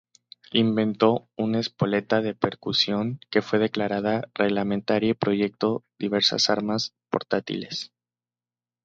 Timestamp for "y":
5.11-5.13